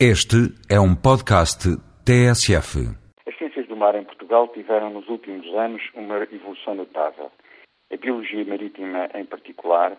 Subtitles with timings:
[0.00, 1.70] Este é um podcast
[2.04, 2.82] TSF.
[3.28, 7.30] As ciências do mar em Portugal tiveram nos últimos anos uma evolução notável.
[7.92, 9.96] A biologia marítima, em particular,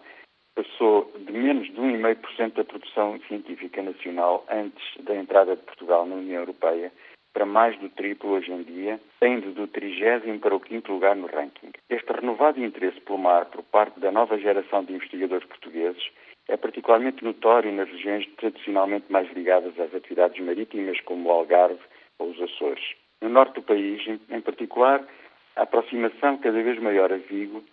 [0.53, 6.15] passou de menos de 1,5% da produção científica nacional antes da entrada de Portugal na
[6.15, 6.91] União Europeia
[7.33, 11.27] para mais do triplo hoje em dia, tendo do 30 para o 5 lugar no
[11.27, 11.71] ranking.
[11.95, 16.03] Este renovado interesse pelo mar por parte da nova geração de investigadores portugueses
[16.49, 21.79] é particularmente notório nas regiões tradicionalmente mais ligadas às atividades marítimas, como o Algarve
[22.19, 22.83] ou os Açores.
[23.21, 25.07] No norte do país, em particular,
[25.55, 27.63] a aproximação cada vez maior a Vigo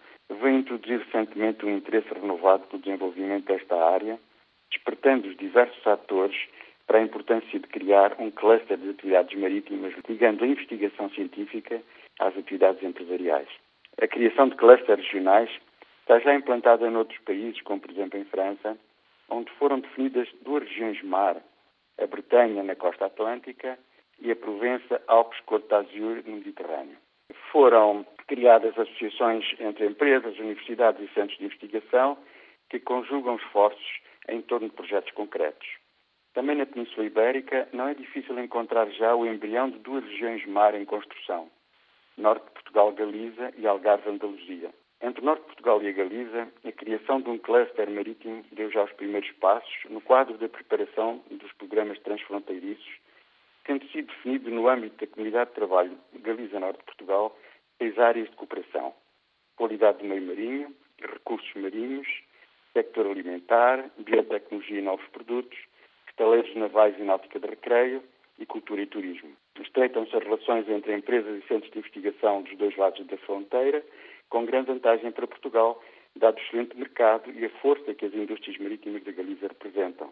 [0.41, 4.21] vem introduzir recentemente um interesse renovado pelo desenvolvimento desta área,
[4.71, 6.37] despertando os diversos atores
[6.87, 11.83] para a importância de criar um cluster de atividades marítimas ligando a investigação científica
[12.21, 13.49] às atividades empresariais.
[14.01, 15.51] A criação de clusters regionais
[16.02, 18.77] Está já implantada noutros países, como por exemplo em França,
[19.30, 21.41] onde foram definidas duas regiões mar,
[21.98, 23.78] a Bretanha na costa atlântica
[24.20, 26.96] e a Provença Alpes-Côte d'Azur no Mediterrâneo.
[27.52, 32.18] Foram criadas associações entre empresas, universidades e centros de investigação
[32.68, 35.68] que conjugam esforços em torno de projetos concretos.
[36.34, 40.74] Também na Península Ibérica não é difícil encontrar já o embrião de duas regiões mar
[40.74, 41.49] em construção,
[42.16, 44.71] Norte de Portugal-Galiza e Algarve-Andaluzia.
[45.01, 48.71] Entre o Norte de Portugal e a Galiza, a criação de um cluster marítimo deu
[48.71, 53.01] já os primeiros passos no quadro da preparação dos programas transfronteiriços,
[53.65, 57.37] tendo sido definido no âmbito da Comunidade de Trabalho Galiza Norte de Portugal
[57.79, 58.95] seis áreas de cooperação:
[59.57, 62.07] qualidade do meio marinho, recursos marinhos,
[62.73, 65.59] sector alimentar, biotecnologia e novos produtos,
[66.09, 68.03] estaleiros navais e náutica de recreio
[68.38, 69.37] e cultura e turismo.
[69.61, 73.84] Estreitam-se as relações entre empresas e centros de investigação dos dois lados da fronteira
[74.28, 75.83] com grande vantagem para Portugal,
[76.17, 80.11] dado o excelente mercado e a força que as indústrias marítimas da Galiza representam.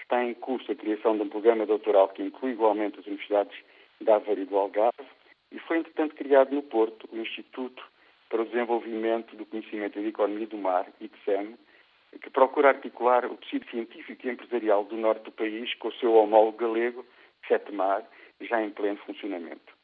[0.00, 3.56] Está em curso a criação de um programa doutoral que inclui igualmente as universidades
[4.00, 5.06] de Aveiro e do Algarve
[5.52, 7.82] e foi, entretanto, criado no Porto o Instituto
[8.28, 11.56] para o Desenvolvimento do Conhecimento e da Economia do Mar, ITSEM,
[12.20, 16.12] que procura articular o tecido científico e empresarial do norte do país com o seu
[16.14, 17.04] homólogo galego,
[17.72, 18.04] Mar,
[18.40, 19.76] já em pleno funcionamento.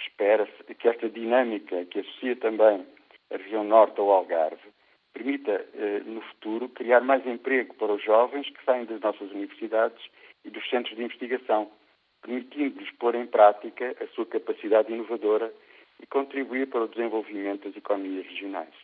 [0.00, 2.86] Espera-se que esta dinâmica que associa também
[3.30, 4.68] a região norte ao Algarve
[5.12, 10.02] permita, eh, no futuro, criar mais emprego para os jovens que saem das nossas universidades
[10.44, 11.70] e dos centros de investigação,
[12.20, 15.52] permitindo-lhes pôr em prática a sua capacidade inovadora
[16.00, 18.74] e contribuir para o desenvolvimento das economias regionais.